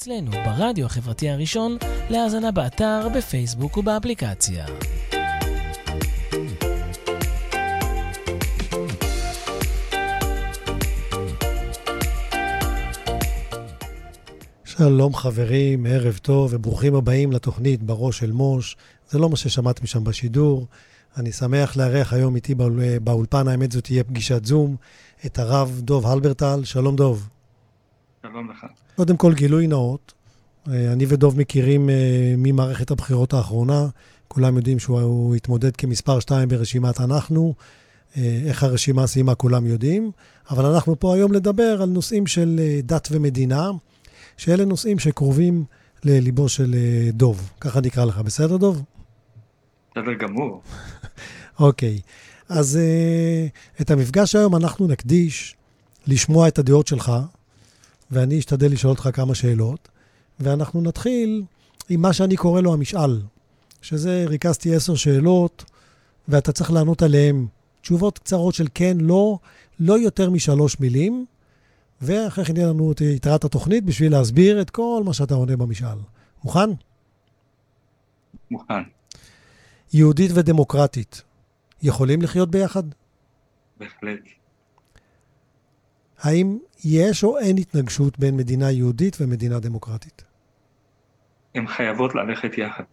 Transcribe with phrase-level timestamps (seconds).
[0.00, 1.76] אצלנו ברדיו החברתי הראשון,
[2.10, 4.66] להאזנה באתר, בפייסבוק ובאפליקציה.
[14.64, 18.76] שלום חברים, ערב טוב וברוכים הבאים לתוכנית בראש של מוש.
[19.10, 20.66] זה לא מה ששמעתם שם בשידור.
[21.16, 22.54] אני שמח לארח היום איתי
[23.04, 24.76] באולפן, האמת זאת תהיה פגישת זום,
[25.26, 26.64] את הרב דוב הלברטל.
[26.64, 27.28] שלום דוב.
[28.22, 28.66] שלום לך.
[28.96, 30.12] קודם כל גילוי נאות.
[30.68, 33.86] אה, אני ודוב מכירים אה, ממערכת הבחירות האחרונה.
[34.28, 37.54] כולם יודעים שהוא התמודד כמספר 2 ברשימת אנחנו.
[38.16, 40.10] אה, איך הרשימה סיימה כולם יודעים.
[40.50, 43.70] אבל אנחנו פה היום לדבר על נושאים של דת ומדינה.
[44.36, 45.64] שאלה נושאים שקרובים
[46.04, 46.74] לליבו של
[47.12, 47.50] דוב.
[47.60, 48.82] ככה נקרא לך, בסדר, דוב?
[49.90, 50.62] בסדר גמור.
[51.60, 52.00] אוקיי.
[52.48, 52.78] אז
[53.80, 55.56] את המפגש היום אנחנו נקדיש
[56.06, 57.12] לשמוע את הדעות שלך,
[58.10, 59.88] ואני אשתדל לשאול אותך כמה שאלות,
[60.40, 61.42] ואנחנו נתחיל
[61.88, 63.20] עם מה שאני קורא לו המשאל,
[63.82, 65.64] שזה ריכזתי עשר שאלות,
[66.28, 67.46] ואתה צריך לענות עליהן
[67.80, 69.38] תשובות קצרות של כן, לא,
[69.80, 71.26] לא יותר משלוש מילים,
[72.02, 75.98] ואחרי כן יהיה לנו את יתרת התוכנית בשביל להסביר את כל מה שאתה עונה במשאל.
[76.44, 76.70] מוכן?
[78.50, 78.82] מוכן.
[79.92, 81.22] יהודית ודמוקרטית,
[81.82, 82.82] יכולים לחיות ביחד?
[83.80, 84.20] בהחלט.
[86.18, 90.24] האם יש או אין התנגשות בין מדינה יהודית ומדינה דמוקרטית?
[91.54, 92.84] הן חייבות ללכת יחד.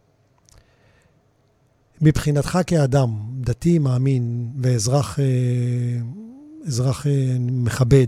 [2.01, 5.25] מבחינתך כאדם, דתי, מאמין ואזרח אה,
[6.67, 8.07] אזרח, אה, מכבד,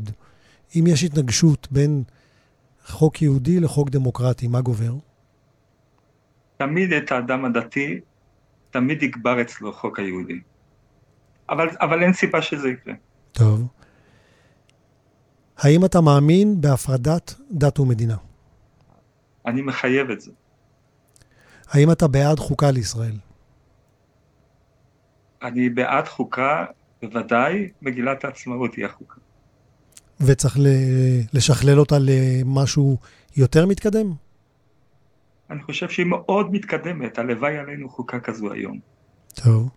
[0.76, 2.04] אם יש התנגשות בין
[2.86, 4.94] חוק יהודי לחוק דמוקרטי, מה גובר?
[6.58, 8.00] תמיד את האדם הדתי,
[8.72, 10.40] תמיד יגבר אצלו חוק היהודי.
[11.50, 12.94] אבל, אבל אין סיבה שזה יקרה.
[13.32, 13.68] טוב.
[15.60, 18.18] האם אתה מאמין בהפרדת דת ומדינה?
[19.45, 20.32] אני מחייב את זה.
[21.67, 23.16] האם אתה בעד חוקה לישראל?
[25.44, 26.66] אני בעד חוקה,
[27.02, 29.16] בוודאי, מגילת העצמאות היא החוקה.
[30.22, 30.58] וצריך
[31.33, 32.98] לשכלל אותה למשהו
[33.38, 34.14] יותר מתקדם?
[35.50, 38.80] אני חושב שהיא מאוד מתקדמת, הלוואי עלינו חוקה כזו היום.
[39.33, 39.70] טוב.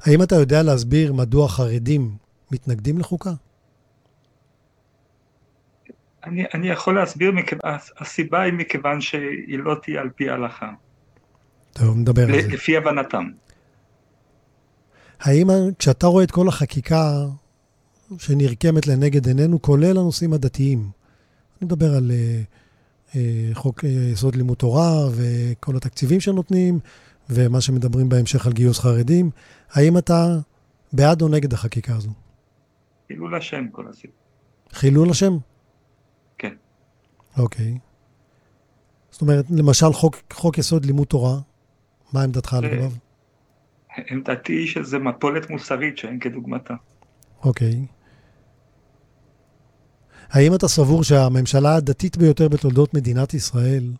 [0.00, 2.16] האם אתה יודע להסביר מדוע חרדים
[2.52, 3.32] מתנגדים לחוקה?
[6.24, 7.32] אני, אני יכול להסביר,
[7.98, 10.70] הסיבה היא מכיוון שהיא לא תהיה על פי ההלכה.
[11.72, 12.48] טוב, נדבר על זה.
[12.48, 13.24] לפי הבנתם.
[15.20, 15.46] האם
[15.78, 17.12] כשאתה רואה את כל החקיקה
[18.18, 20.78] שנרקמת לנגד עינינו, כולל הנושאים הדתיים.
[20.78, 23.16] אני מדבר על uh, uh,
[23.54, 26.78] חוק uh, יסוד לימוד תורה וכל התקציבים שנותנים,
[27.30, 29.30] ומה שמדברים בהמשך על גיוס חרדים.
[29.72, 30.38] האם אתה
[30.92, 32.10] בעד או נגד החקיקה הזו?
[33.08, 34.16] חילול השם כל הסיפור.
[34.72, 35.36] חילול השם?
[37.38, 37.78] אוקיי.
[39.10, 41.38] זאת אומרת, למשל חוק, חוק יסוד לימוד תורה,
[42.12, 42.90] מה עמדתך לגביו?
[44.10, 46.74] עמדתי היא שזה מפולת מוסרית שאין כדוגמתה.
[47.44, 47.86] אוקיי.
[50.30, 53.92] האם אתה סבור שהממשלה הדתית ביותר בתולדות מדינת ישראל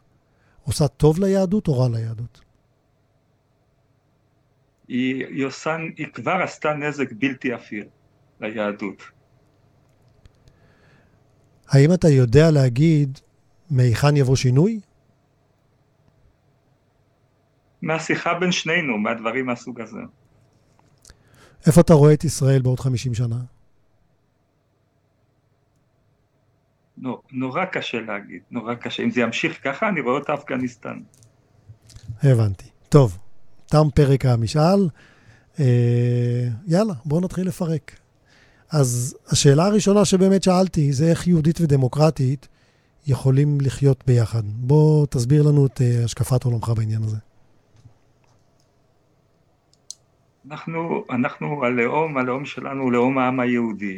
[0.65, 2.41] עושה טוב ליהדות או רע ליהדות?
[4.89, 7.85] היא, היא, עושה, היא כבר עשתה נזק בלתי הפיר
[8.41, 9.03] ליהדות.
[11.69, 13.19] האם אתה יודע להגיד
[13.71, 14.81] מהיכן יבוא שינוי?
[17.83, 20.01] מהשיחה בין שנינו, מהדברים מהסוג הזה.
[21.67, 23.37] איפה אתה רואה את ישראל בעוד 50 שנה?
[27.33, 29.03] נורא קשה להגיד, נורא קשה.
[29.03, 31.01] אם זה ימשיך ככה, אני רואה אותה אפגניסטן.
[32.23, 32.65] הבנתי.
[32.89, 33.19] טוב,
[33.67, 34.89] תם פרק המשאל.
[35.61, 38.02] אה, יאללה, בואו נתחיל לפרק.
[38.73, 42.49] אז השאלה הראשונה שבאמת שאלתי זה איך יהודית ודמוקרטית
[43.07, 44.43] יכולים לחיות ביחד.
[44.45, 47.17] בוא תסביר לנו את אה, השקפת עולמך בעניין הזה.
[50.51, 53.97] אנחנו, אנחנו הלאום, הלאום שלנו הוא לאום העם היהודי.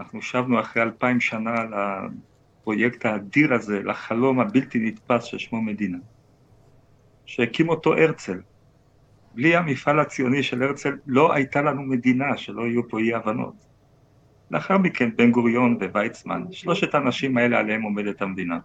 [0.00, 5.98] אנחנו שבנו אחרי אלפיים שנה לפרויקט האדיר הזה, לחלום הבלתי נתפס ששמו מדינה,
[7.26, 8.40] שהקים אותו הרצל.
[9.34, 13.54] בלי המפעל הציוני של הרצל לא הייתה לנו מדינה, שלא יהיו פה אי הבנות.
[14.50, 18.58] לאחר מכן בן גוריון וויצמן, שלושת האנשים האלה עליהם עומדת המדינה.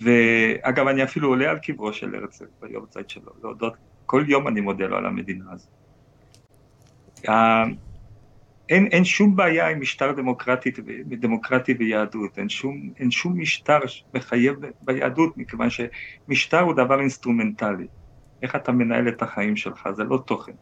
[0.00, 3.76] ואגב, אני אפילו עולה על קברו של הרצל ביום צייד שלו, להודות,
[4.06, 5.68] כל יום אני מודה לו על המדינה הזאת.
[8.68, 10.70] אין, אין שום בעיה עם משטר דמוקרטי,
[11.06, 13.78] דמוקרטי ביהדות, אין שום, אין שום משטר
[14.14, 17.86] מחייב ביהדות, מכיוון שמשטר הוא דבר אינסטרומנטלי.
[18.42, 20.52] איך אתה מנהל את החיים שלך, זה לא תוכן.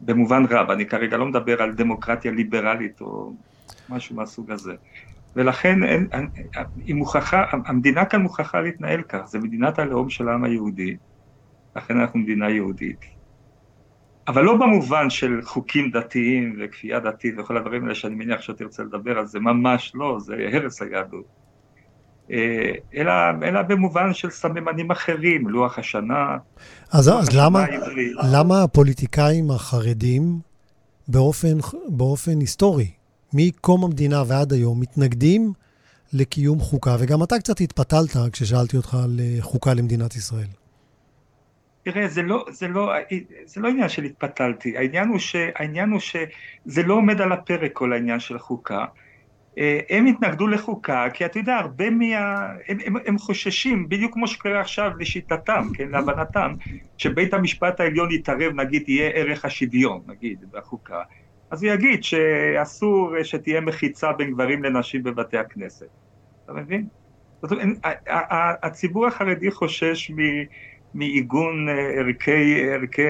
[0.00, 3.32] במובן רב, אני כרגע לא מדבר על דמוקרטיה ליברלית או
[3.88, 4.74] משהו מהסוג הזה.
[5.36, 6.08] ולכן אין,
[6.84, 10.96] היא מוכרחה, המדינה כאן מוכרחה להתנהל כך, זה מדינת הלאום של העם היהודי,
[11.76, 13.04] לכן אנחנו מדינה יהודית.
[14.28, 19.18] אבל לא במובן של חוקים דתיים וכפייה דתית וכל הדברים האלה שאני מניח שתרצה לדבר
[19.18, 21.47] על זה, ממש לא, זה הרס היהדות.
[22.30, 26.36] אה, אלא, אלא במובן של סממנים אחרים, לוח השנה.
[26.92, 27.64] אז, לוח אז השנה למה,
[28.32, 30.38] למה הפוליטיקאים החרדים
[31.08, 31.58] באופן,
[31.88, 32.90] באופן היסטורי,
[33.32, 35.52] מקום המדינה ועד היום, מתנגדים
[36.12, 36.96] לקיום חוקה?
[36.98, 40.48] וגם אתה קצת התפתלת כששאלתי אותך על אה, חוקה למדינת ישראל.
[41.82, 42.92] תראה, זה לא, זה, לא,
[43.44, 47.72] זה לא עניין של התפתלתי, העניין הוא, ש, העניין הוא שזה לא עומד על הפרק
[47.72, 48.84] כל העניין של חוקה.
[49.58, 52.06] אה, הם התנגדו לחוקה, כי אתה יודע, הרבה מה...
[52.68, 56.54] הם, הם, הם חוששים, בדיוק כמו שקורה עכשיו לשיטתם, כן, להבנתם,
[56.98, 61.02] שבית המשפט העליון יתערב, נגיד, יהיה ערך השוויון, נגיד, בחוקה.
[61.50, 65.86] אז הוא יגיד שאסור שתהיה מחיצה בין גברים לנשים בבתי הכנסת.
[66.44, 66.86] אתה מבין?
[67.42, 67.76] זאת אומרת,
[68.62, 70.10] הציבור החרדי חושש
[70.94, 73.02] מעיגון אה, ערכי, ערכי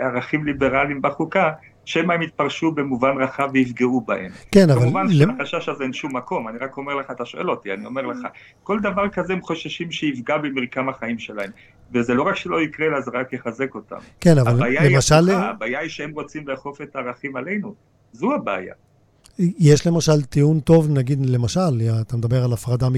[0.00, 1.52] ערכים ליברליים בחוקה,
[1.90, 4.30] שמא הם יתפרשו במובן רחב ויפגעו בהם.
[4.50, 4.80] כן, אבל...
[4.80, 8.02] כמובן שלחשש הזה אין שום מקום, אני רק אומר לך, אתה שואל אותי, אני אומר
[8.02, 8.18] לך,
[8.62, 11.50] כל דבר כזה הם חוששים שיפגע במרקם החיים שלהם.
[11.92, 13.96] וזה לא רק שלא יקרה, אלא זה רק יחזק אותם.
[14.20, 15.14] כן, אבל למשל...
[15.14, 17.74] הבעיה היא הבעיה היא שהם רוצים לאכוף את הערכים עלינו.
[18.12, 18.74] זו הבעיה.
[19.38, 21.60] יש למשל טיעון טוב, נגיד, למשל,
[22.00, 22.88] אתה מדבר על הפרדה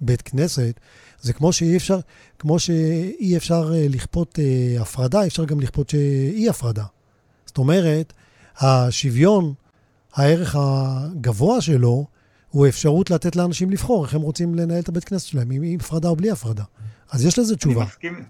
[0.00, 0.80] מבית כנסת,
[1.20, 1.98] זה כמו שאי אפשר,
[2.38, 6.84] כמו שאי אפשר אה, לכפות אה, הפרדה, אפשר גם לכפות שאי הפרדה.
[7.58, 8.12] אומרת,
[8.58, 9.54] השוויון,
[10.14, 12.06] הערך הגבוה שלו,
[12.48, 15.76] הוא אפשרות לתת לאנשים לבחור איך הם רוצים לנהל את הבית כנסת שלהם, עם, עם
[15.80, 16.64] הפרדה או בלי הפרדה.
[17.12, 17.80] אז יש לזה תשובה.
[17.80, 18.24] אני מסכים,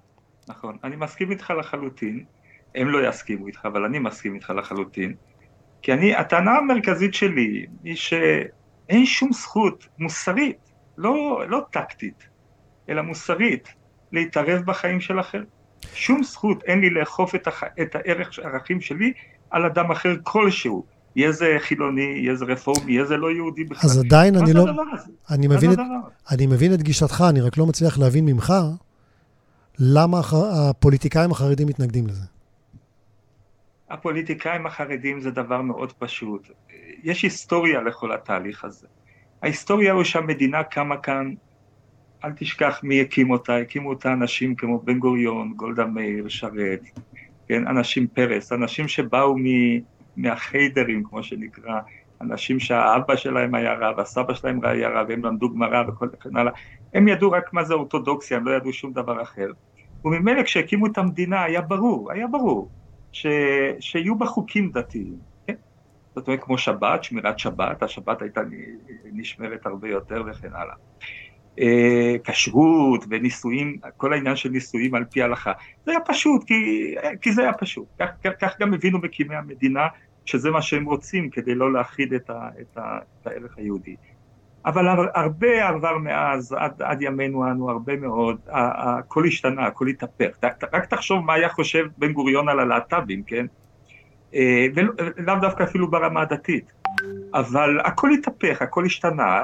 [0.49, 0.77] נכון.
[0.85, 2.25] אני מסכים איתך לחלוטין.
[2.75, 5.15] הם לא יסכימו איתך, אבל אני מסכים איתך לחלוטין.
[5.83, 12.29] כי אני, הטענה המרכזית שלי היא שאין שום זכות מוסרית, לא, לא טקטית,
[12.89, 13.69] אלא מוסרית,
[14.13, 15.43] להתערב בחיים של אחר.
[15.95, 17.63] שום זכות אין לי לאכוף את, הח...
[17.83, 19.13] את הערך, הערכים שלי
[19.51, 20.85] על אדם אחר כלשהו.
[21.17, 23.91] יהיה זה חילוני, יהיה זה רפורמי, יהיה זה לא יהודי בכלל.
[23.91, 24.65] אז עדיין אני לא...
[25.31, 25.79] אני מבין, את,
[26.31, 28.53] אני מבין את גישתך, אני רק לא מצליח להבין ממך
[29.79, 32.25] למה הפוליטיקאים החרדים מתנגדים לזה.
[33.91, 36.49] הפוליטיקאים החרדים זה דבר מאוד פשוט.
[37.03, 38.87] יש היסטוריה לכל התהליך הזה.
[39.43, 41.35] ההיסטוריה הוא שהמדינה קמה כאן
[42.25, 46.81] אל תשכח מי הקים אותה, הקימו אותה אנשים כמו בן גוריון, גולדה מאיר, שרת,
[47.49, 49.45] כן, אנשים פרס, אנשים שבאו מ,
[50.17, 51.81] מהחיידרים, כמו שנקרא,
[52.21, 56.53] אנשים שהאבא שלהם היה רב, הסבא שלהם היה רב, הם למדו גמרא וכל וכן הלאה,
[56.95, 59.47] הם ידעו רק מה זה אורתודוקסיה, הם לא ידעו שום דבר אחר.
[60.05, 62.71] וממילא כשהקימו את המדינה היה ברור, היה ברור,
[63.13, 63.27] ש,
[63.81, 65.55] שיהיו בה חוקים דתיים, כן?
[66.15, 68.41] זאת אומרת כמו שבת, שמירת שבת, השבת הייתה
[69.13, 70.75] נשמרת הרבה יותר וכן הלאה.
[71.59, 75.53] אה, כשרות ונישואים, כל העניין של נישואים על פי ההלכה.
[75.85, 77.87] זה היה פשוט, כי, כי זה היה פשוט.
[77.99, 78.09] כך,
[78.41, 79.87] כך, גם הבינו מקימי המדינה,
[80.25, 83.97] שזה מה שהם רוצים כדי לא להכחיד את, את, את הערך היהודי.
[84.67, 90.39] אבל הרבה עבר מאז, עד, עד ימינו אנו, הרבה מאוד, הכל השתנה, הכל התהפך.
[90.73, 93.47] רק תחשוב מה היה חושב בן גוריון על הלהט"בים, כן?
[94.35, 96.73] אה, ולאו דווקא אפילו ברמה הדתית.
[97.35, 99.43] אבל הכל התהפך, הכל השתנה,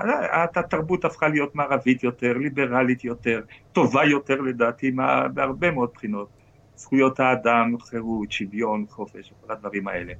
[0.55, 3.41] התרבות הפכה להיות מערבית יותר, ליברלית יותר,
[3.73, 6.29] טובה יותר לדעתי מה, בהרבה מאוד בחינות,
[6.77, 10.13] זכויות האדם, חירות, שוויון, חופש, כל הדברים האלה.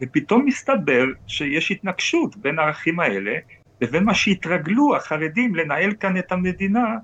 [0.00, 3.32] ופתאום מסתבר שיש התנגשות בין הערכים האלה
[3.80, 6.96] לבין מה שהתרגלו החרדים לנהל כאן את המדינה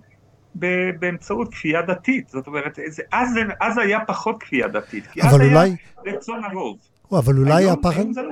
[0.99, 2.29] באמצעות כפייה דתית.
[2.29, 2.79] זאת אומרת,
[3.13, 5.47] אז, אז היה פחות כפייה דתית, כי אז אולי...
[5.47, 6.79] היה רצון הרוב.
[7.13, 8.23] אבל אולי הפחד, לא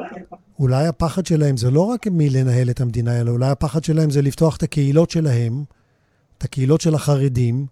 [0.59, 4.57] אולי הפחד שלהם זה לא רק מלנהל את המדינה, אלא אולי הפחד שלהם זה לפתוח
[4.57, 5.65] את הקהילות שלהם,
[6.39, 7.67] את הקהילות של החרדים,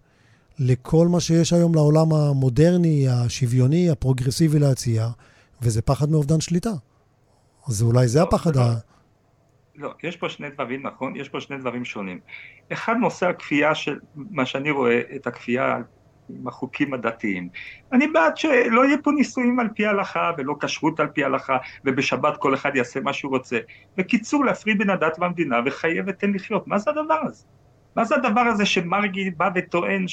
[0.59, 5.07] לכל מה שיש היום לעולם המודרני, השוויוני, הפרוגרסיבי להציע,
[5.61, 6.71] וזה פחד מאובדן שליטה.
[7.67, 8.61] אז אולי זה לא, הפחד לא.
[8.61, 8.75] ה...
[9.75, 11.15] לא, יש פה שני דברים, נכון?
[11.15, 12.19] יש פה שני דברים שונים.
[12.73, 15.77] אחד, נושא הכפייה של, מה שאני רואה, את הכפייה
[16.29, 17.49] עם החוקים הדתיים.
[17.91, 22.37] אני בעד שלא יהיה פה נישואים על פי ההלכה ולא כשרות על פי ההלכה ובשבת
[22.37, 23.59] כל אחד יעשה מה שהוא רוצה.
[23.97, 26.67] בקיצור להפריד בין הדת והמדינה וחייב ותן לחיות.
[26.67, 27.45] מה זה הדבר הזה?
[27.95, 30.05] מה זה הדבר הזה שמרגי בא וטוען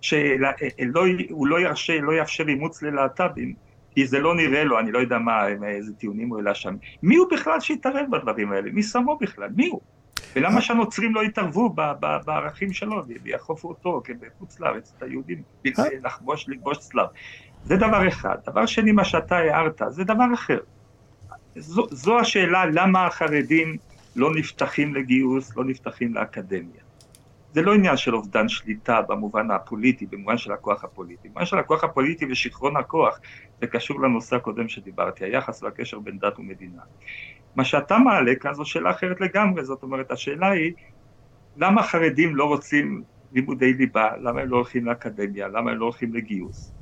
[0.00, 3.54] שהוא לא ירשה, לא יאפשר אימוץ ללהט"בים
[3.94, 6.76] כי זה לא נראה לו, אני לא יודע מה, איזה טיעונים הוא העלה שם.
[7.02, 8.70] מי הוא בכלל שיתערב בדברים האלה?
[8.70, 9.48] מי שמו בכלל?
[9.56, 9.80] מי הוא?
[10.36, 11.74] ולמה שהנוצרים לא יתערבו
[12.24, 15.84] בערכים שלו ויאכופו אותו בחוץ לארץ, את היהודים, אה?
[16.02, 17.06] לחבוש, לגבוש צלב.
[17.64, 18.36] זה דבר אחד.
[18.46, 20.58] דבר שני, מה שאתה הערת, זה דבר אחר.
[21.56, 23.76] זו, זו השאלה למה החרדים
[24.16, 26.82] לא נפתחים לגיוס, לא נפתחים לאקדמיה.
[27.52, 31.28] זה לא עניין של אובדן שליטה במובן הפוליטי, במובן של הכוח הפוליטי.
[31.28, 33.20] במובן של הכוח הפוליטי ושיכרון הכוח,
[33.60, 36.82] זה קשור לנושא הקודם שדיברתי, היחס והקשר בין דת ומדינה.
[37.54, 40.72] מה שאתה מעלה כאן זו שאלה אחרת לגמרי, זאת אומרת, השאלה היא,
[41.56, 43.02] למה חרדים לא רוצים
[43.32, 46.74] לימודי ליבה, למה הם לא הולכים לאקדמיה, למה הם לא הולכים לגיוס?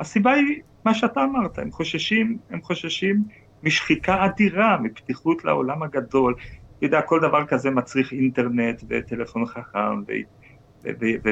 [0.00, 3.16] הסיבה היא מה שאתה אמרת, הם חוששים, הם חוששים
[3.62, 6.34] משחיקה אדירה, מפתיחות לעולם הגדול.
[6.78, 10.12] אתה יודע, כל דבר כזה מצריך אינטרנט וטלפון חכם, ו...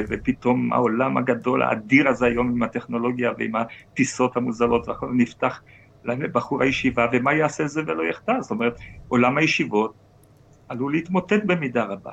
[0.09, 5.61] ופתאום העולם הגדול, האדיר הזה היום עם הטכנולוגיה ועם הטיסות המוזלות נפתח
[6.05, 8.41] לבחור הישיבה, ומה יעשה זה ולא יחטא?
[8.41, 9.93] זאת אומרת, עולם הישיבות
[10.69, 12.11] עלול להתמוטט במידה רבה.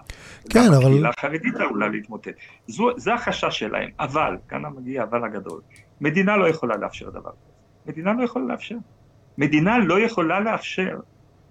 [0.50, 0.76] כן, גם אבל...
[0.76, 2.33] הקהילה החרדית עלולה להתמוטט.
[2.66, 5.61] זו, זה החשש שלהם, אבל, כאן מגיע אבל הגדול,
[6.00, 7.52] מדינה לא יכולה לאפשר דבר כזה.
[7.87, 8.76] מדינה לא יכולה לאפשר.
[9.38, 10.99] מדינה לא יכולה לאפשר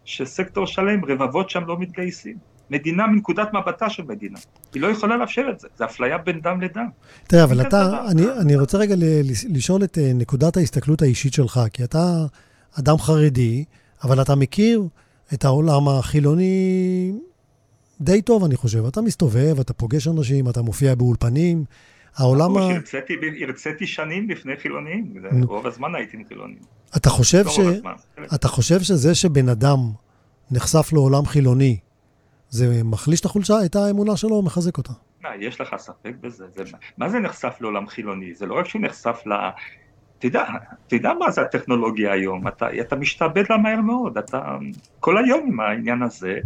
[0.05, 2.37] שסקטור שלם, רבבות שם לא מתגייסים.
[2.69, 4.39] מדינה מנקודת מבטה של מדינה.
[4.73, 6.87] היא לא יכולה לאפשר את זה, זה אפליה בין דם לדם.
[7.27, 8.95] תראה, אבל אתה, אני, אני רוצה רגע
[9.49, 12.25] לשאול את אה, נקודת ההסתכלות האישית שלך, כי אתה
[12.79, 13.65] אדם חרדי,
[14.03, 14.83] אבל אתה מכיר
[15.33, 17.11] את העולם החילוני
[18.01, 18.85] די טוב, אני חושב.
[18.85, 21.63] אתה מסתובב, אתה פוגש אנשים, אתה מופיע באולפנים.
[22.15, 22.61] העולם ה...
[23.47, 26.57] הרציתי שנים לפני חילונים, רוב הזמן הייתי עם חילונים.
[26.97, 27.59] אתה חושב, לא ש...
[28.35, 29.77] אתה חושב שזה שבן אדם
[30.51, 31.77] נחשף לעולם חילוני,
[32.55, 34.93] זה מחליש את החולשה, את האמונה שלו, או מחזק אותה?
[35.23, 36.45] מה, יש לך ספק בזה?
[36.55, 36.63] זה...
[36.97, 38.35] מה זה נחשף לעולם חילוני?
[38.35, 39.33] זה לא רק שהוא נחשף ל...
[40.17, 44.57] אתה יודע מה זה הטכנולוגיה היום, אתה, אתה משתעבד לה מהר מאוד, אתה
[44.99, 46.39] כל היום עם העניין הזה,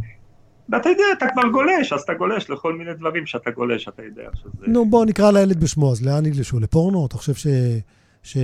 [0.70, 4.30] ואתה יודע, אתה כבר גולש, אז אתה גולש לכל מיני דברים שאתה גולש, אתה יודע
[4.34, 4.68] שזה...
[4.68, 6.60] נו, בוא נקרא לילד בשמו, אז לאן יגלשו?
[6.60, 7.06] לפורנו?
[7.06, 7.48] אתה חושב ש...
[8.24, 8.38] ש...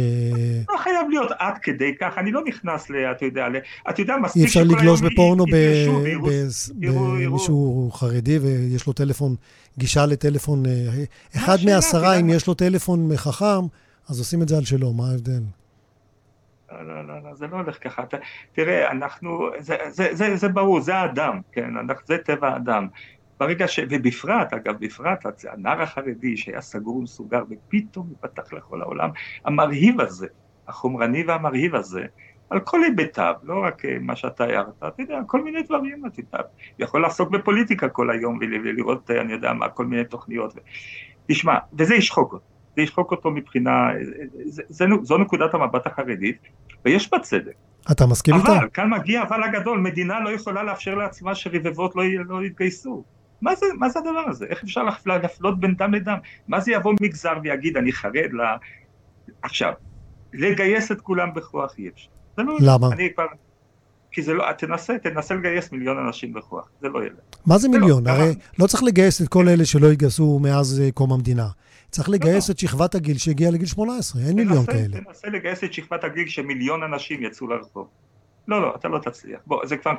[0.70, 2.96] לא חייב להיות עד כדי כך, אני לא נכנס ל...
[2.96, 3.56] אתה יודע, ל...
[3.90, 5.46] אתה יודע, מספיק אי אפשר לגלוש בפורנו
[6.78, 9.36] במישהו חרדי ויש לו טלפון,
[9.78, 10.72] גישה לטלפון, אה,
[11.36, 13.66] אחד מעשרה, אם יש לו טלפון חכם,
[14.10, 15.42] אז עושים את זה על שלו, מה ההבדל?
[16.72, 18.04] לא, לא, לא, לא, זה לא הולך ככה.
[18.54, 21.70] תראה, אנחנו, זה, זה, זה, זה ברור, זה האדם, כן,
[22.06, 22.88] זה טבע האדם.
[23.40, 23.80] ברגע ש...
[23.90, 29.10] ובפרט, אגב, בפרט, הנער החרדי שהיה סגור ומסוגר, ופתאום ייפתח לכל העולם
[29.46, 30.28] המרהיב הזה,
[30.68, 32.06] החומרני והמרהיב הזה,
[32.50, 36.20] על כל היבטיו, לא רק אה, מה שאתה הערת, אתה יודע, כל מיני דברים, אתה
[36.20, 36.44] יודע,
[36.80, 40.54] יכול לעסוק בפוליטיקה כל היום ולראות, אה, אני יודע מה, כל מיני תוכניות.
[41.28, 42.46] תשמע, וזה ישחוק אותו.
[42.76, 43.90] זה ישחוק אותו מבחינה,
[44.46, 46.38] זה, זה, זו נקודת המבט החרדית,
[46.86, 47.54] ויש בה צדק.
[47.92, 48.58] אתה מסכים איתה?
[48.58, 53.04] אבל, כאן מגיע אבל הגדול, מדינה לא יכולה לאפשר לעצמה שרבבות לא, לא יתגייסו.
[53.46, 54.46] מה זה, מה זה הדבר הזה?
[54.46, 56.18] איך אפשר להפלות בין דם לדם?
[56.48, 58.42] מה זה יבוא מגזר ויגיד, אני חרד ל...
[59.42, 59.74] עכשיו,
[60.34, 62.10] לגייס את כולם בכוח אי אפשר.
[62.38, 62.88] לא, למה?
[62.92, 63.26] אני כבר...
[64.12, 67.20] כי זה לא, תנסה, תנסה לגייס מיליון אנשים בכוח, זה לא ילך.
[67.46, 68.08] מה זה מיליון?
[68.08, 71.48] לא, הרי לא צריך לגייס את כל אלה שלא התגייסו מאז אה, קום המדינה.
[71.92, 75.02] צריך לגייס לא, את שכבת הגיל שהגיעה לגיל 18, אין מיליון כאלה.
[75.02, 77.88] תנסה לגייס את שכבת הגיל שמיליון אנשים יצאו לרחוב.
[78.48, 79.40] לא, לא, אתה לא תצליח.
[79.48, 79.94] בוא, זה כבר,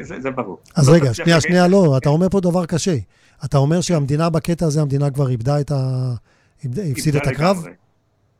[0.00, 0.58] זה, זה ברור.
[0.76, 2.96] אז לא רגע, שנייה, שנייה, לא, אתה אומר פה דבר קשה.
[3.44, 6.12] אתה אומר שהמדינה בקטע הזה, המדינה כבר איבדה את ה...
[6.92, 7.64] הפסידה את הקרב?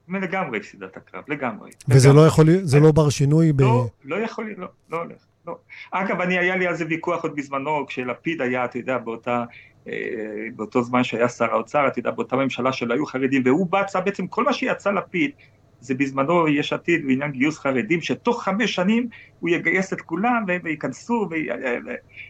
[0.08, 1.70] לגמרי הפסידה את הקרב, לגמרי.
[1.88, 3.60] וזה לא יכול, להיות, זה לא בר שינוי ב...
[3.60, 5.18] לא, לא יכול, לא, לא הולך.
[5.46, 5.58] לא.
[5.90, 9.44] אגב, אני, היה לי על זה ויכוח עוד בזמנו, כשלפיד היה, אתה יודע, באותה
[9.88, 9.92] אה,
[10.56, 14.26] באותו זמן שהיה שר האוצר, אתה יודע, באותה ממשלה שלא היו חרדים, והוא בצע בעצם
[14.26, 15.30] כל מה שיצא לפיד,
[15.86, 19.08] זה בזמנו יש עתיד בעניין גיוס חרדים, שתוך חמש שנים
[19.40, 21.34] הוא יגייס את כולם וייכנסו, ו...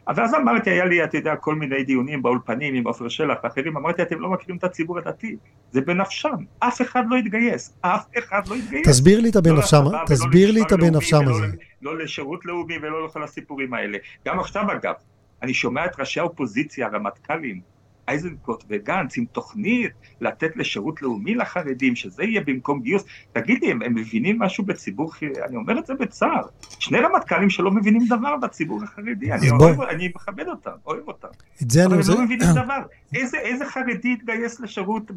[0.08, 3.76] אבל אז אמרתי, היה לי, אתה יודע, כל מיני דיונים באולפנים עם עופר שלח ואחרים,
[3.76, 5.36] אמרתי, אתם לא מכירים את הציבור הדתי,
[5.70, 8.88] זה בנפשם, אף אחד לא יתגייס, אף אחד לא יתגייס.
[8.88, 11.46] תסביר לי את הבנפשם, לא תסביר לי את הבנפשם הזה.
[11.82, 13.98] לא לשירות לאומי ולא לכל הסיפורים האלה.
[14.26, 14.94] גם עכשיו אגב,
[15.42, 17.60] אני שומע את ראשי האופוזיציה, הרמטכ"לים,
[18.08, 23.04] איזנקוט וגנץ, עם תוכנית לתת לשירות לאומי לחרדים, שזה יהיה במקום גיוס.
[23.32, 25.12] תגידי, הם, הם מבינים משהו בציבור,
[25.48, 26.42] אני אומר את זה בצער.
[26.78, 31.28] שני רמטכ"לים שלא מבינים דבר בציבור החרדי, אני, אוהב, אני מכבד אותם, אוהב אותם.
[31.62, 32.12] את זה אני רוצה...
[32.12, 32.82] אבל הם לא מבינים דבר.
[33.14, 35.10] איזה, איזה חרדי יתגייס לשירות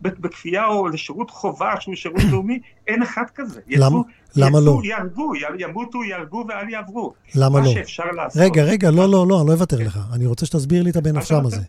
[0.00, 2.60] בכפייה או לשירות חובה שהוא שירות לאומי?
[2.86, 3.60] אין אחד כזה.
[3.66, 3.98] למה?
[4.36, 4.80] למה לא?
[4.84, 7.14] יהרגו, ימותו, יהרגו ואל יעברו.
[7.34, 7.64] למה לא?
[7.64, 8.42] מה שאפשר לעשות.
[8.42, 9.98] רגע, רגע, לא, לא, לא, אני לא אוותר לך.
[10.12, 11.62] אני רוצה שתסביר לי את הבנפשם הזה.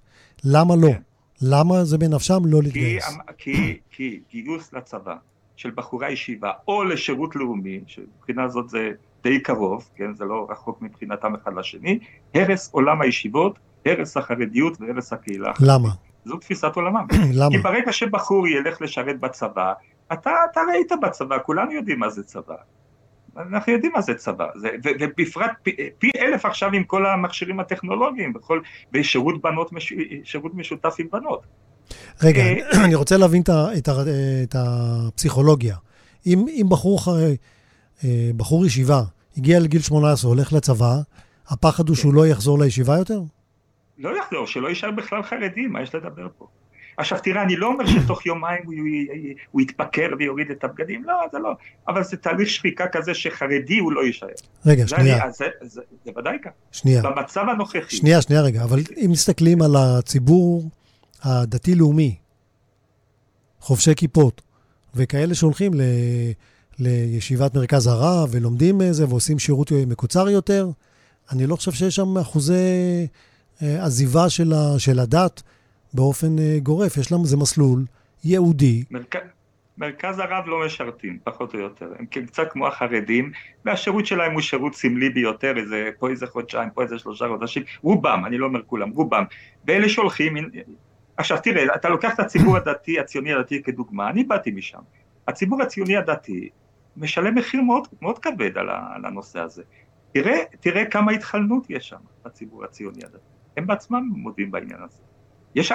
[0.44, 0.88] למה לא?
[0.88, 1.02] כן.
[1.42, 3.18] למה זה בנפשם לא להתגייס?
[3.38, 5.16] כי, כי גיוס לצבא
[5.56, 8.92] של בחורי ישיבה או לשירות לאומי, שמבחינה זאת זה
[9.24, 12.00] די קרוב, כן, זה לא רחוק מבחינתם אחד לשני,
[12.34, 15.52] הרס עולם הישיבות, הרס החרדיות והרס הקהילה.
[15.60, 15.90] למה?
[16.26, 17.06] זו תפיסת עולמם.
[17.40, 17.52] למה?
[17.52, 19.74] כי ברגע שבחור ילך לשרת בצבא,
[20.14, 22.56] אתה, אתה ראית בצבא, כולנו יודעים מה זה צבא.
[23.38, 27.60] אנחנו יודעים מה זה צבא, זה, ו, ובפרט פי, פי אלף עכשיו עם כל המכשירים
[27.60, 28.62] הטכנולוגיים, בכל,
[28.92, 31.46] בשירות בנות, מש, שירות משותף עם בנות.
[32.24, 33.90] רגע, אה, אני רוצה להבין את, את,
[34.44, 35.76] את הפסיכולוגיה.
[36.26, 37.00] אם, אם בחור,
[38.04, 39.02] אה, בחור ישיבה
[39.38, 40.96] הגיע לגיל 18, הולך לצבא,
[41.48, 43.22] הפחד הוא שהוא לא יחזור לישיבה יותר?
[43.98, 46.48] לא יחזור, שלא יישאר בכלל חרדי, מה יש לדבר פה?
[46.98, 48.74] עכשיו תראה, אני לא אומר שתוך יומיים הוא,
[49.52, 51.50] הוא יתפקר ויוריד את הבגדים, לא, זה לא,
[51.88, 54.28] אבל זה תהליך שחיקה כזה שחרדי הוא לא יישאר.
[54.66, 55.24] רגע, שנייה.
[55.24, 56.52] אני, זה, זה, זה ודאי כך.
[56.72, 57.02] שנייה.
[57.02, 57.96] במצב הנוכחי.
[57.96, 60.70] שנייה, שנייה רגע, אבל אם מסתכלים על הציבור
[61.24, 62.16] הדתי-לאומי,
[63.60, 64.42] חובשי כיפות,
[64.96, 65.82] וכאלה שהולכים ל...
[66.80, 70.70] לישיבת מרכז הרב ולומדים זה ועושים שירות מקוצר יותר,
[71.32, 72.54] אני לא חושב שיש שם אחוזי
[73.62, 75.44] אה, עזיבה של, ה, של הדת
[75.96, 76.98] באופן אה, גורף.
[76.98, 77.86] יש להם, זה מסלול
[78.24, 78.84] ייעודי.
[78.92, 79.16] מרכ...
[79.78, 81.94] מרכז הרב לא משרתים, פחות או יותר.
[82.00, 83.32] הם קצת כמו החרדים,
[83.66, 88.24] והשירות שלהם הוא שירות סמלי ביותר, איזה, פה איזה חודשיים, פה איזה שלושה חודשים, רובם,
[88.26, 89.24] אני לא אומר כולם, רובם.
[89.68, 90.36] ואלה שהולכים,
[91.18, 94.80] עכשיו תראה, אתה לוקח את הציבור הדתי, הציוני הדתי כדוגמה, אני באתי משם.
[95.28, 96.50] הציבור הציוני הדתי
[96.98, 98.70] משלם מחיר מאוד, מאוד כבד על,
[99.06, 99.64] הנושא הזה.
[100.14, 103.18] תראה, תראה כמה התחלנות יש שם בציבור הציוני הדתי.
[103.58, 105.02] הם בעצמם מודים בעניין הזה.
[105.56, 105.72] יש,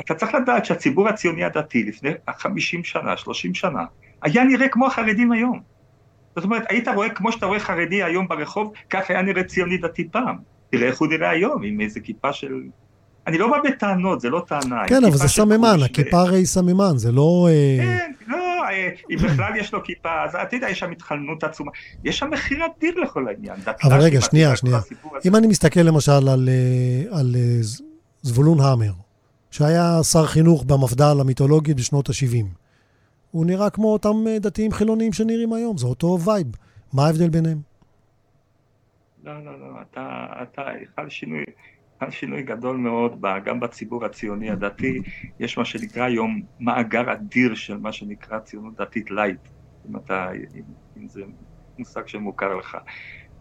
[0.00, 3.84] אתה צריך לדעת שהציבור הציוני הדתי לפני 50 שנה, 30 שנה,
[4.22, 5.60] היה נראה כמו החרדים היום.
[6.36, 10.08] זאת אומרת, היית רואה כמו שאתה רואה חרדי היום ברחוב, כך היה נראה ציוני דתי
[10.08, 10.36] פעם.
[10.70, 12.62] תראה איך הוא נראה היום, עם איזה כיפה של...
[13.26, 14.88] אני לא בא בטענות, זה לא טענה.
[14.88, 17.48] כן, אבל זה סממן, הכיפה הרי היא סממן, זה לא...
[17.50, 21.44] אה, כן, לא, אה, אם בכלל יש לו כיפה, אז אתה יודע, יש שם התחלנות
[21.44, 21.70] עצומה.
[22.04, 23.56] יש שם מחיר אדיר לכל העניין.
[23.84, 24.78] אבל רגע, שנייה, שנייה.
[25.24, 27.12] אם אני מסתכל למשל על אה,
[28.28, 28.92] זבולון המר,
[29.50, 32.46] שהיה שר חינוך במפד"ל המיתולוגית בשנות ה-70.
[33.30, 36.46] הוא נראה כמו אותם דתיים חילוניים שנראים היום, זה אותו vibe.
[36.92, 37.58] מה ההבדל ביניהם?
[39.24, 40.62] לא, לא, לא, אתה, אתה,
[40.96, 41.44] חל שינוי,
[42.00, 45.00] חל שינוי גדול מאוד גם בציבור הציוני הדתי,
[45.40, 49.40] יש מה שנקרא היום מאגר אדיר של מה שנקרא ציונות דתית light,
[49.88, 50.62] אם אתה, אם,
[50.96, 51.20] אם זה
[51.78, 52.76] מושג שמוכר לך.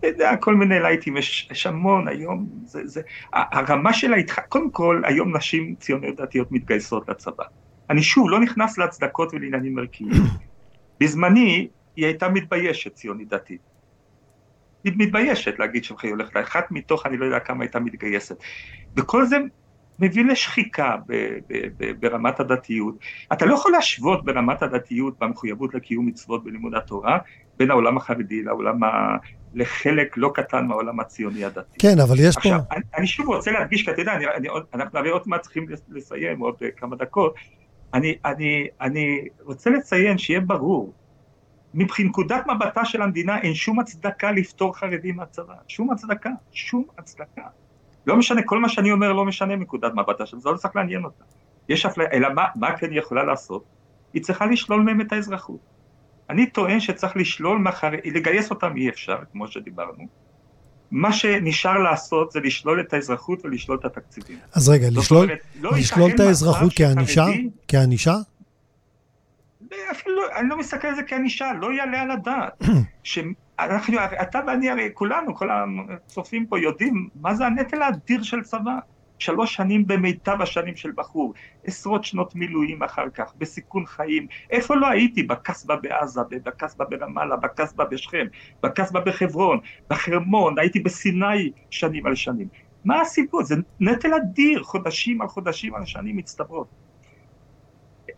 [0.03, 3.01] יודע, כל מיני לייטים, יש, יש המון היום, זה, זה,
[3.33, 4.39] הרמה של ההתח...
[4.39, 7.43] קודם כל, היום נשים ציוניות דתיות מתגייסות לצבא.
[7.89, 10.11] אני שוב לא נכנס להצדקות ולעניינים ערכיים.
[10.99, 13.61] בזמני היא הייתה מתביישת, ציונית דתית.
[14.83, 18.35] היא מתביישת להגיד שהיא הולכת, אחת מתוך אני לא יודע כמה הייתה מתגייסת.
[18.95, 19.37] וכל זה
[19.99, 21.13] מביא לשחיקה ב,
[21.47, 22.95] ב, ב, ברמת הדתיות.
[23.33, 27.17] אתה לא יכול להשוות ברמת הדתיות במחויבות לקיום מצוות בלימוד התורה
[27.57, 29.17] בין העולם החרדי לעולם ה...
[29.57, 31.77] לחלק לא קטן מהעולם הציוני הדתי.
[31.79, 32.57] כן, אבל יש עכשיו, פה...
[32.57, 35.41] עכשיו, אני, אני שוב רוצה להדגיש, כי אתה יודע, אני, אני, אנחנו הרי עוד מעט
[35.41, 37.35] צריכים לסיים עוד כמה דקות.
[37.93, 40.93] אני, אני, אני רוצה לציין שיהיה ברור,
[41.73, 47.41] מבנקודת מבטה של המדינה אין שום הצדקה לפטור חרדים מהצבא, שום הצדקה, שום הצדקה.
[48.07, 51.03] לא משנה, כל מה שאני אומר לא משנה מנקודת מבטה של זה, לא צריך לעניין
[51.03, 51.23] אותה.
[51.69, 53.63] יש אפליה, אלא מה, מה כן היא יכולה לעשות?
[54.13, 55.59] היא צריכה לשלול מהם את האזרחות.
[56.29, 60.07] אני טוען שצריך לשלול מחר, לגייס אותם אי אפשר, כמו שדיברנו.
[60.91, 64.37] מה שנשאר לעשות זה לשלול את האזרחות ולשלול את התקציבים.
[64.53, 67.25] אז רגע, לשלול, אומרת, לא לשלול את האזרחות כענישה?
[67.67, 68.15] כענישה?
[69.91, 72.63] אפילו, לא, אני לא מסתכל על זה כענישה, לא יעלה על הדעת.
[73.03, 75.49] שאנחנו, אתה ואני הרי כולנו, כל
[75.89, 78.79] הצופים פה יודעים מה זה הנטל האדיר של צבא.
[79.19, 84.27] שלוש שנים במיטב השנים של בחור, עשרות שנות מילואים אחר כך, בסיכון חיים.
[84.49, 85.23] איפה לא הייתי?
[85.23, 88.25] בקסבה בעזה, בקסבה ברמאללה, בקסבה בשכם,
[88.63, 92.47] בקסבה בחברון, בחרמון, הייתי בסיני שנים על שנים.
[92.85, 93.43] מה הסיפור?
[93.43, 96.67] זה נטל אדיר, חודשים על חודשים על שנים מצטברות.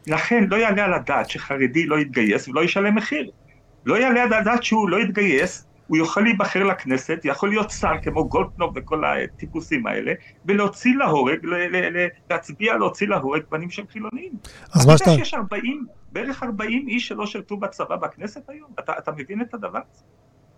[0.07, 3.31] לכן לא יעלה על הדעת שחרדי לא יתגייס ולא ישלם מחיר.
[3.85, 8.29] לא יעלה על הדעת שהוא לא יתגייס הוא יוכל להיבחר לכנסת, יכול להיות שר כמו
[8.29, 10.13] גולדקנופ וכל הטיפוסים האלה,
[10.45, 11.39] ולהוציא להורג,
[12.29, 14.31] להצביע להוציא להורג בנים של חילונים.
[14.75, 15.11] אז מה שאתה...
[15.11, 18.69] שיש 40, בערך 40 איש שלא שירתו בצבא בכנסת היום?
[18.79, 20.03] אתה, אתה מבין את הדבר הזה?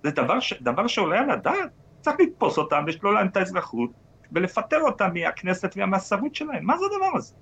[0.04, 1.70] זה דבר, ש, דבר שעולה על הדעת?
[2.02, 3.89] צריך לתפוס אותם, לשלול להם את האזרחות,
[4.32, 6.65] ולפטר אותם מהכנסת והמסרות שלהם.
[6.65, 7.36] מה זה הדבר הזה?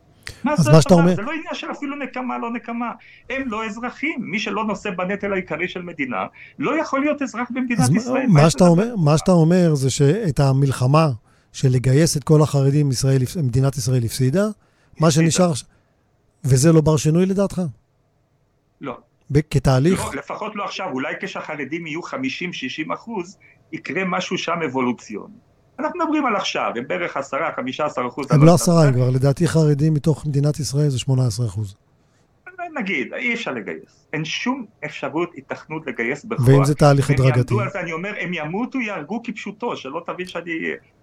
[0.43, 1.15] מה זה מה שאתה אומר?
[1.15, 2.91] זה לא עניין של אפילו נקמה, לא נקמה.
[3.29, 4.19] הם לא אזרחים.
[4.21, 6.25] מי שלא נושא בנטל העיקרי של מדינה,
[6.59, 8.27] לא יכול להיות אזרח במדינת ישראל.
[8.27, 11.09] מה, מה, שאתה אומר, מה שאתה אומר זה שאת המלחמה
[11.53, 14.47] של לגייס את כל החרדים, ישראל, מדינת ישראל הפסידה,
[14.99, 15.51] מה שנשאר...
[16.43, 17.61] וזה לא בר שינוי לדעתך?
[18.81, 18.97] לא.
[19.49, 20.05] כתהליך?
[20.05, 20.91] לא, לפחות לא עכשיו.
[20.91, 22.01] אולי כשהחרדים יהיו
[22.89, 23.37] 50-60 אחוז,
[23.71, 25.33] יקרה משהו שם אבולוציוני.
[25.79, 28.27] אנחנו מדברים על עכשיו, הם בערך עשרה, חמישה עשר אחוז.
[28.31, 31.75] הם לא עשרה, הם כבר לדעתי חרדים מתוך מדינת ישראל זה שמונה עשרה אחוז.
[32.79, 34.07] נגיד, אי אפשר לגייס.
[34.13, 36.47] אין שום אפשרות, התכנות לגייס בכוח.
[36.47, 37.31] ואם זה תהליך הדרגתי?
[37.31, 40.51] הם יעמדו על זה, אני אומר, הם ימותו, יהרגו כפשוטו, שלא תבין שאני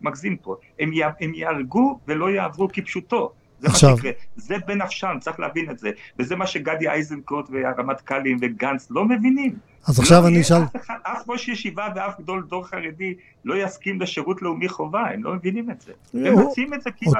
[0.00, 0.56] מגזים פה.
[0.80, 3.32] הם, י, הם יהרגו ולא יעברו כפשוטו.
[3.60, 3.90] זה עכשיו...
[3.90, 4.10] מה שיקרה.
[4.36, 5.90] זה בנפשם, צריך להבין את זה.
[6.18, 9.58] וזה מה שגדי איזנקוט והרמטכ"לים וגנץ לא מבינים.
[9.86, 10.62] אז עכשיו לא אני אשאל...
[10.76, 13.14] אף, אף ראש ישיבה ואף גדול דור חרדי
[13.44, 15.92] לא יסכים לשירות לאומי חובה, הם לא מבינים את זה.
[16.14, 17.12] הם מציעים את זה כאילו,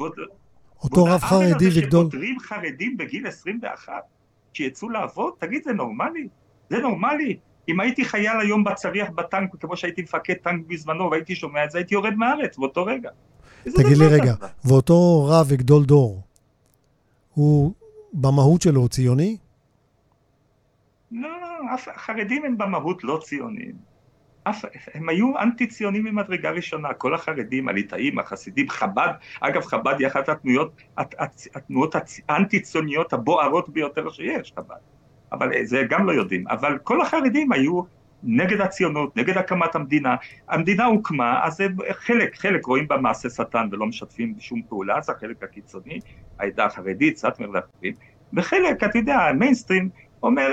[0.00, 0.22] יודע...
[0.82, 2.04] אותו רב חרדי וגדול.
[2.04, 3.92] שפותרים חרדים בגיל 21,
[4.52, 5.32] שיצאו לעבוד?
[5.38, 6.28] תגיד, זה נורמלי?
[6.70, 7.36] זה נורמלי?
[7.68, 11.78] אם הייתי חייל היום בצריח בטנק, כמו שהייתי מפקד טנק בזמנו, והייתי שומע את זה,
[11.78, 13.10] הייתי יורד מהארץ באותו רגע.
[13.64, 16.20] תגיד לי רגע, ואותו רב וגדול דור,
[17.34, 17.72] הוא
[18.12, 19.36] במהות שלו ציוני?
[21.12, 21.28] לא,
[21.94, 23.92] החרדים הם במהות לא ציונים.
[24.44, 29.08] אף, הם היו אנטי ציונים ממדרגה ראשונה, כל החרדים, הליטאים, החסידים, חב"ד,
[29.40, 30.82] אגב חב"ד היא אחת התנועות,
[31.54, 31.94] התנועות
[32.28, 34.76] האנטי ציוניות הבוערות ביותר שיש, חב"ד,
[35.32, 37.82] אבל זה גם לא יודעים, אבל כל החרדים היו
[38.24, 40.16] נגד הציונות, נגד הקמת המדינה,
[40.48, 45.42] המדינה הוקמה, אז חלק, חלק רואים בה מעשה שטן ולא משתפים בשום פעולה, זה החלק
[45.42, 46.00] הקיצוני,
[46.38, 47.94] העדה החרדית, סאטמר ואחרים,
[48.32, 49.88] וחלק, אתה יודע, המיינסטרים,
[50.22, 50.52] אומר,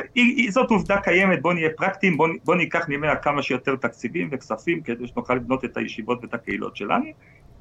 [0.49, 5.07] זאת עובדה קיימת, בוא נהיה פרקטיים, בוא, בוא ניקח ממנה כמה שיותר תקציבים וכספים כדי
[5.07, 7.05] שנוכל לבנות את הישיבות ואת הקהילות שלנו,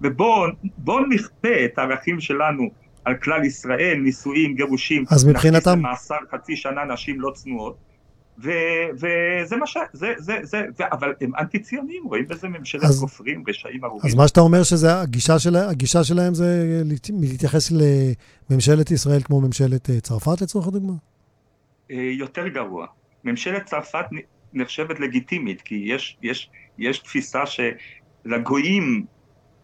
[0.01, 2.71] ובואו נכפה את הערכים שלנו
[3.05, 5.81] על כלל ישראל, נישואים, גירושים, אז מבחינתם...
[5.81, 7.77] מאסר חצי שנה נשים לא צנועות,
[8.39, 9.77] וזה מה ש...
[9.93, 10.83] זה, זה, זה, ו...
[10.93, 14.11] אבל הם אנטי ציונים, רואים בזה ממשלת אז, כופרים, רשעים ארוכים.
[14.11, 16.83] אז מה שאתה אומר שזה, הגישה, של, הגישה שלהם זה
[17.21, 17.73] להתייחס
[18.51, 20.93] לממשלת ישראל כמו ממשלת אה, צרפת לצורך הדוגמה?
[21.91, 22.87] אה, יותר גרוע.
[23.25, 24.05] ממשלת צרפת
[24.53, 29.05] נחשבת לגיטימית, כי יש, יש, יש תפיסה שלגויים,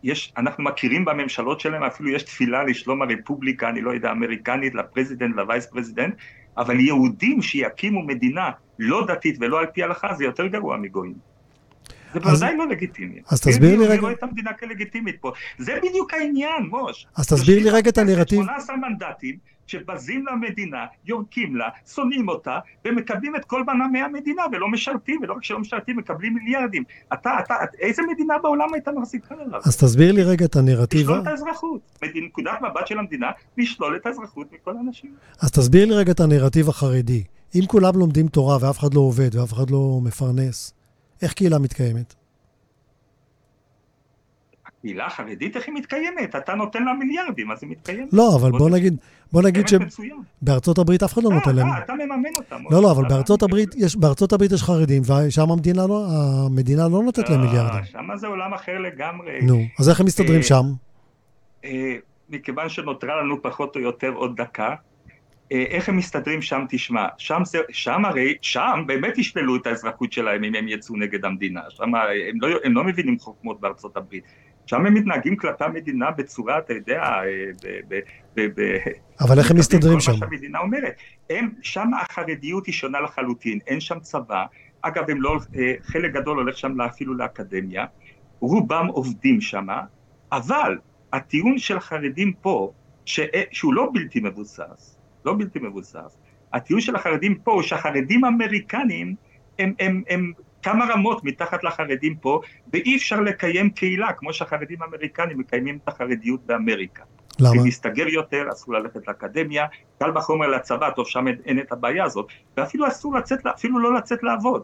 [0.02, 4.80] יש, אנחנו מכירים בממשלות שלהם, אפילו יש תפילה לשלום הרפובליקה, אני לא יודע, אמריקנית, ל
[4.80, 6.14] president, ל vice president,
[6.58, 11.14] אבל יהודים שיקימו מדינה לא דתית ולא על פי הלכה, זה יותר גרוע מגויים.
[12.14, 13.20] זה בוודאי לא לגיטימי.
[13.28, 13.92] אז תסביר לי רגע...
[13.92, 15.32] אני רואה את המדינה כלגיטימית פה.
[15.58, 17.06] זה בדיוק העניין, מוש.
[17.16, 18.42] אז תסביר לי רגע את הנרטיב.
[18.42, 19.36] 18 מנדטים,
[19.66, 25.44] שבזים למדינה, יורקים לה, שונאים אותה, ומקבלים את כל מנה מהמדינה, ולא משרתים, ולא רק
[25.44, 26.82] שלא משרתים, מקבלים מיליארדים.
[27.12, 29.60] אתה, אתה, איזה מדינה בעולם הייתה מחזיקה עליו?
[29.64, 31.00] אז תסביר לי רגע את הנרטיב.
[31.00, 31.98] לשלול את האזרחות.
[32.14, 35.10] מנקודת מבט של המדינה, לשלול את האזרחות מכל האנשים.
[35.40, 37.24] אז תסביר לי רגע את הנרטיב החרדי.
[37.54, 40.74] אם כולם לומדים תורה ואף אחד לא עובד ואף אחד לא מפרנס,
[41.22, 42.14] איך קהילה מתקיימת?
[44.84, 46.36] קהילה חרדית, איך היא מתקיימת?
[46.36, 48.08] אתה נותן לה מיליארדים, אז היא מתקיימת.
[48.12, 48.96] לא, אבל בוא נגיד,
[49.32, 51.66] בוא נגיד שבארצות הברית אף אחד לא נותן להם.
[51.66, 52.62] אה, אתה מממן אותם.
[52.70, 57.02] לא, לא, אבל בארצות הברית יש, בארצות הברית יש חרדים, ושם המדינה לא, המדינה לא
[57.02, 57.84] נותנת להם מיליארדים.
[57.84, 59.40] שם זה עולם אחר לגמרי.
[59.42, 60.64] נו, אז איך הם מסתדרים אה, שם?
[61.64, 61.96] אה,
[62.28, 64.74] מכיוון שנותרה לנו פחות או יותר עוד דקה,
[65.50, 70.44] איך הם מסתדרים שם תשמע, שם, זה, שם הרי, שם באמת ישללו את האזרחות שלהם
[70.44, 74.24] אם הם יצאו נגד המדינה, שם הם לא, הם לא מבינים חוכמות בארצות הברית,
[74.66, 77.22] שם הם מתנהגים כלפי המדינה בצורה, אתה יודע, אה,
[77.88, 77.98] ב...
[78.34, 78.78] ב, ב
[79.20, 80.12] אבל איך הם מסתדרים שם?
[80.12, 80.94] כל מה שהמדינה אומרת.
[81.30, 84.44] הם, שם החרדיות היא שונה לחלוטין, אין שם צבא,
[84.82, 87.86] אגב, הם לא, אה, חלק גדול הולך שם אפילו לאקדמיה,
[88.40, 89.66] רובם עובדים שם,
[90.32, 90.78] אבל
[91.12, 92.72] הטיעון של החרדים פה,
[93.04, 93.20] ש,
[93.52, 96.18] שהוא לא בלתי מבוסס, לא בלתי מבוסס,
[96.52, 99.14] הטיעון של החרדים פה הוא שהחרדים האמריקנים
[99.58, 100.32] הם, הם, הם
[100.64, 102.40] כמה רמות מתחת לחרדים פה,
[102.72, 107.02] ואי אפשר לקיים קהילה כמו שהחרדים האמריקנים מקיימים את החרדיות באמריקה.
[107.40, 107.62] למה?
[107.64, 109.66] להסתגר יותר, אסור ללכת לאקדמיה,
[109.98, 113.94] קל וחומר לצבא, טוב שם אין, אין את הבעיה הזאת, ואפילו אסור לצאת, אפילו לא
[113.94, 114.62] לצאת לעבוד.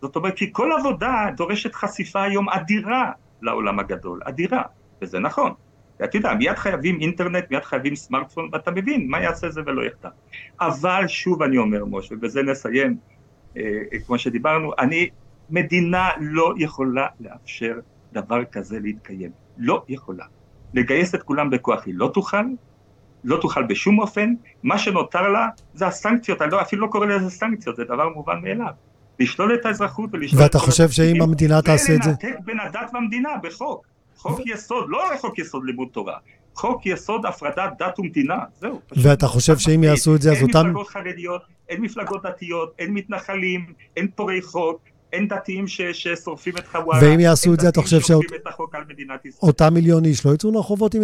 [0.00, 3.10] זאת אומרת, כי כל עבודה דורשת חשיפה היום אדירה
[3.42, 4.62] לעולם הגדול, אדירה,
[5.02, 5.52] וזה נכון.
[6.04, 10.08] אתה יודע, מיד חייבים אינטרנט, מיד חייבים סמארטפון, ואתה מבין מה יעשה זה ולא יחטא.
[10.60, 12.96] אבל שוב אני אומר, משה, ובזה נסיים,
[13.56, 13.62] אה,
[14.06, 15.08] כמו שדיברנו, אני
[15.50, 17.74] מדינה לא יכולה לאפשר
[18.12, 19.30] דבר כזה להתקיים.
[19.58, 20.24] לא יכולה.
[20.74, 22.44] לגייס את כולם בכוח היא לא תוכל,
[23.24, 27.30] לא תוכל בשום אופן, מה שנותר לה זה הסנקציות, אני לא, אפילו לא קורא לזה
[27.30, 28.72] סנקציות, זה דבר מובן מאליו.
[29.20, 32.10] לשלול את האזרחות ולשלול ואתה חושב שאם המדינה תעשה את זה...
[32.10, 33.86] ולנתק בין הדת והמדינה בחוק.
[34.16, 34.40] חוק.
[34.46, 36.16] יסוד, לא חוק יסוד לימוד תורה,
[36.54, 38.80] חוק יסוד הפרדת דת ומדינה, זהו.
[38.96, 40.58] ואתה חושב שאם יעשו את זה אז אותם...
[40.58, 44.80] אין מפלגות חרדיות, אין מפלגות דתיות, אין מתנחלים, אין פורעי חוק,
[45.12, 47.00] אין דתיים ששורפים את חווארה.
[47.02, 51.02] ואם יעשו את זה, אתה חושב שאותם מיליון איש לא יצאו לרחובות אם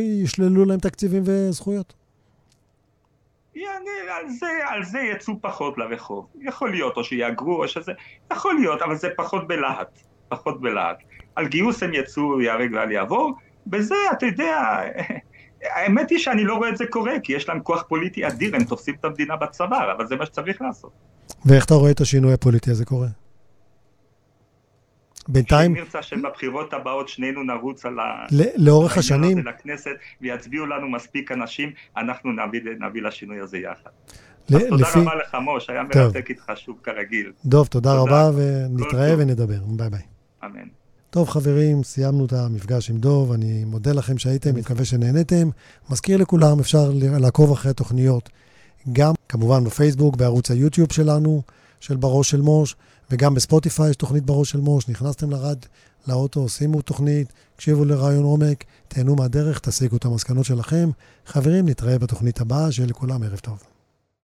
[0.00, 1.94] ישללו להם תקציבים וזכויות?
[4.16, 6.26] על זה, על זה יצאו פחות לרחוב.
[6.40, 7.92] יכול להיות, או שיאגרו, או שזה...
[8.32, 9.98] יכול להיות, אבל זה פחות בלהט.
[10.28, 10.96] פחות בלהט.
[11.34, 13.32] על גיוס הם יצאו, ייהרג ואל יעבור.
[13.66, 14.80] בזה, אתה יודע,
[15.76, 18.64] האמת היא שאני לא רואה את זה קורה, כי יש להם כוח פוליטי אדיר, הם
[18.64, 20.92] תופסים את המדינה בצוואר, אבל זה מה שצריך לעשות.
[21.44, 23.08] ואיך אתה רואה את השינוי הפוליטי הזה קורה?
[25.28, 25.74] בינתיים...
[25.74, 28.26] שאם נרצה שבבחירות הבאות שנינו נרוץ על ה...
[28.56, 29.38] לאורך השנים...
[29.38, 33.90] לכנסת ויצביעו לנו מספיק אנשים, אנחנו נביא, נביא לשינוי הזה יחד.
[34.50, 34.98] ל- תודה לפי...
[34.98, 37.32] רבה לך, מוש, היה מרתק איתך שוב כרגיל.
[37.44, 39.58] דוב, תודה, תודה רבה, ונתראה ונדבר.
[39.66, 40.00] ביי ביי.
[40.44, 40.68] אמן.
[41.10, 45.48] טוב, חברים, סיימנו את המפגש עם דוב, אני מודה לכם שהייתם, מקווה שנהניתם.
[45.90, 48.30] מזכיר לכולם, אפשר לעקוב אחרי התוכניות,
[48.92, 51.42] גם כמובן בפייסבוק, בערוץ היוטיוב שלנו,
[51.80, 52.76] של בראש של מוש,
[53.10, 54.88] וגם בספוטיפיי יש תוכנית בראש של מוש.
[54.88, 55.58] נכנסתם לרד,
[56.08, 60.90] לאוטו, שימו תוכנית, הקשיבו לרעיון עומק, תהנו מהדרך, תסיקו את המסקנות שלכם.
[61.26, 63.75] חברים, נתראה בתוכנית הבאה, שיהיה לכולם ערב טוב.